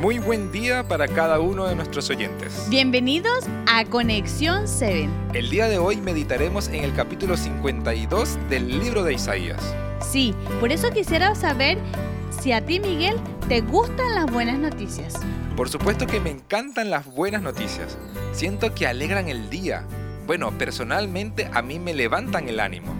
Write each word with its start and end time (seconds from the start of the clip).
Muy 0.00 0.18
buen 0.18 0.52
día 0.52 0.86
para 0.86 1.08
cada 1.08 1.40
uno 1.40 1.64
de 1.66 1.74
nuestros 1.74 2.10
oyentes. 2.10 2.66
Bienvenidos 2.68 3.46
a 3.66 3.86
Conexión 3.86 4.68
7. 4.68 5.08
El 5.32 5.48
día 5.48 5.68
de 5.68 5.78
hoy 5.78 5.96
meditaremos 5.96 6.68
en 6.68 6.84
el 6.84 6.94
capítulo 6.94 7.34
52 7.34 8.38
del 8.50 8.78
libro 8.78 9.04
de 9.04 9.14
Isaías. 9.14 9.74
Sí, 10.00 10.34
por 10.60 10.70
eso 10.70 10.90
quisiera 10.90 11.34
saber 11.34 11.78
si 12.28 12.52
a 12.52 12.62
ti, 12.62 12.78
Miguel, 12.78 13.16
te 13.48 13.62
gustan 13.62 14.14
las 14.14 14.30
buenas 14.30 14.58
noticias. 14.58 15.14
Por 15.56 15.70
supuesto 15.70 16.06
que 16.06 16.20
me 16.20 16.30
encantan 16.30 16.90
las 16.90 17.06
buenas 17.06 17.40
noticias. 17.40 17.96
Siento 18.32 18.74
que 18.74 18.86
alegran 18.86 19.30
el 19.30 19.48
día. 19.48 19.82
Bueno, 20.26 20.52
personalmente 20.58 21.48
a 21.54 21.62
mí 21.62 21.78
me 21.78 21.94
levantan 21.94 22.50
el 22.50 22.60
ánimo. 22.60 22.94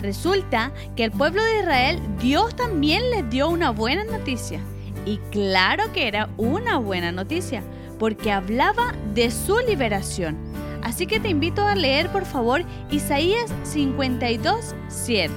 Resulta 0.00 0.72
que 0.96 1.04
el 1.04 1.10
pueblo 1.10 1.42
de 1.42 1.58
Israel, 1.60 2.00
Dios 2.18 2.56
también 2.56 3.10
les 3.10 3.28
dio 3.28 3.50
una 3.50 3.68
buena 3.68 4.04
noticia. 4.04 4.60
Y 5.04 5.18
claro 5.30 5.92
que 5.92 6.08
era 6.08 6.28
una 6.36 6.78
buena 6.78 7.12
noticia, 7.12 7.62
porque 7.98 8.30
hablaba 8.32 8.92
de 9.14 9.30
su 9.30 9.58
liberación. 9.58 10.36
Así 10.82 11.06
que 11.06 11.20
te 11.20 11.28
invito 11.28 11.62
a 11.64 11.74
leer 11.74 12.10
por 12.10 12.24
favor 12.24 12.62
Isaías 12.90 13.52
52, 13.64 14.74
7. 14.88 15.34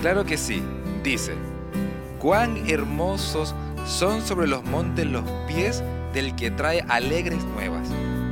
Claro 0.00 0.24
que 0.24 0.36
sí, 0.36 0.62
dice, 1.04 1.34
cuán 2.18 2.68
hermosos 2.68 3.54
son 3.86 4.22
sobre 4.22 4.46
los 4.46 4.64
montes 4.64 5.06
los 5.06 5.24
pies 5.46 5.82
del 6.12 6.34
que 6.36 6.50
trae 6.50 6.84
alegres 6.88 7.44
nuevas, 7.44 7.88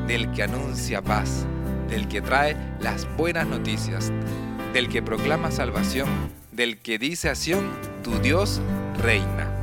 del 0.06 0.30
que 0.32 0.42
anuncia 0.42 1.02
paz, 1.02 1.46
del 1.88 2.08
que 2.08 2.20
trae 2.20 2.56
las 2.80 3.06
buenas 3.16 3.46
noticias, 3.46 4.12
del 4.72 4.88
que 4.88 5.02
proclama 5.02 5.50
salvación, 5.50 6.08
del 6.52 6.78
que 6.78 6.98
dice 6.98 7.28
a 7.28 7.34
Sión, 7.34 7.68
tu 8.02 8.18
Dios 8.18 8.60
reina. 9.00 9.57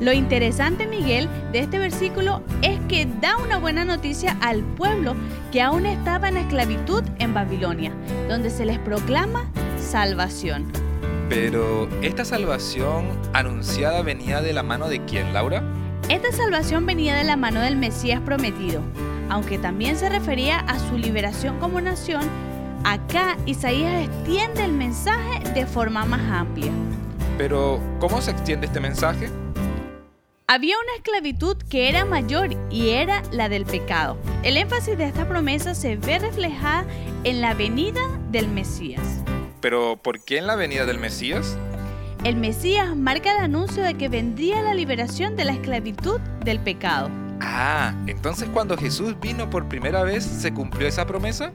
Lo 0.00 0.12
interesante, 0.12 0.86
Miguel, 0.86 1.28
de 1.52 1.60
este 1.60 1.78
versículo 1.78 2.42
es 2.60 2.78
que 2.88 3.06
da 3.20 3.38
una 3.38 3.56
buena 3.56 3.84
noticia 3.84 4.36
al 4.42 4.62
pueblo 4.62 5.14
que 5.52 5.62
aún 5.62 5.86
estaba 5.86 6.28
en 6.28 6.36
esclavitud 6.36 7.02
en 7.18 7.32
Babilonia, 7.32 7.92
donde 8.28 8.50
se 8.50 8.66
les 8.66 8.78
proclama 8.78 9.50
salvación. 9.78 10.70
Pero, 11.30 11.88
¿esta 12.02 12.26
salvación 12.26 13.06
anunciada 13.32 14.02
venía 14.02 14.42
de 14.42 14.52
la 14.52 14.62
mano 14.62 14.88
de 14.88 15.02
quién, 15.06 15.32
Laura? 15.32 15.62
Esta 16.10 16.30
salvación 16.30 16.84
venía 16.84 17.16
de 17.16 17.24
la 17.24 17.36
mano 17.36 17.60
del 17.60 17.76
Mesías 17.76 18.20
prometido, 18.20 18.82
aunque 19.30 19.56
también 19.58 19.96
se 19.96 20.10
refería 20.10 20.58
a 20.58 20.78
su 20.78 20.98
liberación 20.98 21.58
como 21.58 21.80
nación. 21.80 22.22
Acá 22.84 23.38
Isaías 23.46 24.04
extiende 24.04 24.62
el 24.62 24.72
mensaje 24.72 25.40
de 25.54 25.66
forma 25.66 26.04
más 26.04 26.20
amplia. 26.30 26.70
Pero, 27.38 27.80
¿cómo 27.98 28.20
se 28.20 28.30
extiende 28.30 28.66
este 28.66 28.78
mensaje? 28.78 29.28
Había 30.48 30.76
una 30.78 30.94
esclavitud 30.94 31.56
que 31.68 31.88
era 31.88 32.04
mayor 32.04 32.50
y 32.70 32.90
era 32.90 33.20
la 33.32 33.48
del 33.48 33.66
pecado. 33.66 34.16
El 34.44 34.56
énfasis 34.56 34.96
de 34.96 35.06
esta 35.06 35.26
promesa 35.26 35.74
se 35.74 35.96
ve 35.96 36.20
reflejada 36.20 36.84
en 37.24 37.40
la 37.40 37.52
venida 37.54 38.00
del 38.30 38.46
Mesías. 38.46 39.02
Pero, 39.60 39.96
¿por 40.00 40.22
qué 40.22 40.38
en 40.38 40.46
la 40.46 40.54
venida 40.54 40.86
del 40.86 41.00
Mesías? 41.00 41.58
El 42.22 42.36
Mesías 42.36 42.94
marca 42.94 43.32
el 43.32 43.42
anuncio 43.42 43.82
de 43.82 43.94
que 43.94 44.08
vendría 44.08 44.62
la 44.62 44.74
liberación 44.74 45.34
de 45.34 45.46
la 45.46 45.52
esclavitud 45.52 46.20
del 46.44 46.60
pecado. 46.60 47.10
Ah, 47.40 47.94
entonces 48.06 48.48
cuando 48.52 48.76
Jesús 48.76 49.14
vino 49.20 49.50
por 49.50 49.68
primera 49.68 50.02
vez, 50.02 50.24
¿se 50.24 50.52
cumplió 50.52 50.88
esa 50.88 51.06
promesa? 51.06 51.52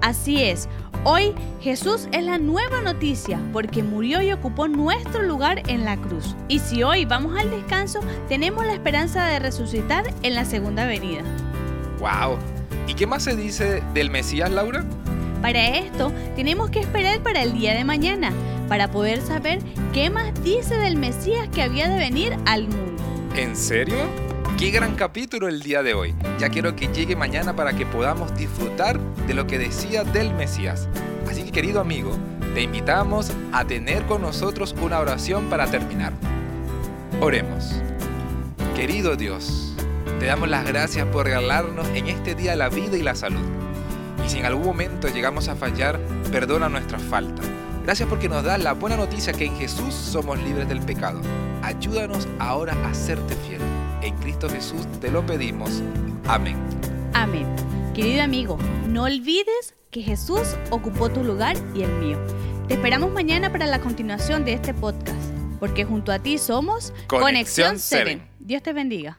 Así 0.00 0.42
es, 0.42 0.68
hoy 1.04 1.32
Jesús 1.60 2.08
es 2.10 2.24
la 2.24 2.38
nueva 2.38 2.80
noticia 2.80 3.38
porque 3.52 3.84
murió 3.84 4.20
y 4.20 4.32
ocupó 4.32 4.66
nuestro 4.66 5.22
lugar 5.22 5.62
en 5.68 5.84
la 5.84 5.96
cruz. 5.96 6.34
Y 6.48 6.58
si 6.58 6.82
hoy 6.82 7.04
vamos 7.04 7.38
al 7.38 7.50
descanso, 7.50 8.00
tenemos 8.28 8.66
la 8.66 8.72
esperanza 8.72 9.26
de 9.26 9.38
resucitar 9.38 10.12
en 10.22 10.34
la 10.34 10.44
segunda 10.44 10.86
venida. 10.86 11.22
¡Wow! 12.00 12.36
¿Y 12.88 12.94
qué 12.94 13.06
más 13.06 13.22
se 13.22 13.36
dice 13.36 13.80
del 13.94 14.10
Mesías, 14.10 14.50
Laura? 14.50 14.84
Para 15.40 15.68
esto, 15.68 16.12
tenemos 16.34 16.70
que 16.70 16.80
esperar 16.80 17.20
para 17.22 17.42
el 17.42 17.52
día 17.52 17.74
de 17.74 17.84
mañana, 17.84 18.32
para 18.68 18.90
poder 18.90 19.20
saber 19.20 19.60
qué 19.92 20.10
más 20.10 20.32
dice 20.42 20.76
del 20.76 20.96
Mesías 20.96 21.48
que 21.48 21.62
había 21.62 21.88
de 21.88 21.98
venir 21.98 22.36
al 22.46 22.68
mundo. 22.68 23.02
¿En 23.36 23.54
serio? 23.54 23.96
Qué 24.62 24.70
gran 24.70 24.94
capítulo 24.94 25.48
el 25.48 25.60
día 25.60 25.82
de 25.82 25.92
hoy. 25.92 26.14
Ya 26.38 26.48
quiero 26.48 26.76
que 26.76 26.86
llegue 26.86 27.16
mañana 27.16 27.56
para 27.56 27.72
que 27.72 27.84
podamos 27.84 28.32
disfrutar 28.36 29.00
de 29.26 29.34
lo 29.34 29.44
que 29.44 29.58
decía 29.58 30.04
del 30.04 30.32
Mesías. 30.34 30.88
Así 31.28 31.42
que 31.42 31.50
querido 31.50 31.80
amigo, 31.80 32.16
te 32.54 32.62
invitamos 32.62 33.32
a 33.50 33.64
tener 33.64 34.06
con 34.06 34.22
nosotros 34.22 34.72
una 34.80 35.00
oración 35.00 35.50
para 35.50 35.66
terminar. 35.66 36.12
Oremos. 37.20 37.74
Querido 38.76 39.16
Dios, 39.16 39.74
te 40.20 40.26
damos 40.26 40.48
las 40.48 40.64
gracias 40.64 41.08
por 41.08 41.24
regalarnos 41.24 41.88
en 41.88 42.06
este 42.06 42.36
día 42.36 42.54
la 42.54 42.68
vida 42.68 42.96
y 42.96 43.02
la 43.02 43.16
salud. 43.16 43.44
Y 44.24 44.30
si 44.30 44.38
en 44.38 44.46
algún 44.46 44.64
momento 44.64 45.08
llegamos 45.08 45.48
a 45.48 45.56
fallar, 45.56 45.98
perdona 46.30 46.68
nuestras 46.68 47.02
faltas. 47.02 47.46
Gracias 47.82 48.08
porque 48.08 48.28
nos 48.28 48.44
das 48.44 48.62
la 48.62 48.74
buena 48.74 48.96
noticia 48.96 49.32
que 49.32 49.44
en 49.44 49.56
Jesús 49.56 49.92
somos 49.92 50.40
libres 50.40 50.68
del 50.68 50.82
pecado. 50.82 51.20
Ayúdanos 51.64 52.28
ahora 52.38 52.76
a 52.88 52.94
serte 52.94 53.34
fiel. 53.34 53.60
En 54.02 54.16
Cristo 54.16 54.48
Jesús 54.48 54.86
te 55.00 55.10
lo 55.10 55.24
pedimos. 55.24 55.80
Amén. 56.26 56.56
Amén. 57.14 57.46
Querido 57.94 58.22
amigo, 58.22 58.58
no 58.88 59.04
olvides 59.04 59.74
que 59.90 60.02
Jesús 60.02 60.56
ocupó 60.70 61.08
tu 61.08 61.22
lugar 61.22 61.56
y 61.74 61.82
el 61.82 61.92
mío. 61.92 62.18
Te 62.66 62.74
esperamos 62.74 63.12
mañana 63.12 63.52
para 63.52 63.66
la 63.66 63.80
continuación 63.80 64.44
de 64.44 64.54
este 64.54 64.74
podcast, 64.74 65.30
porque 65.60 65.84
junto 65.84 66.10
a 66.10 66.18
ti 66.18 66.38
somos 66.38 66.92
Conexión 67.06 67.78
7. 67.78 68.20
Dios 68.40 68.62
te 68.62 68.72
bendiga. 68.72 69.18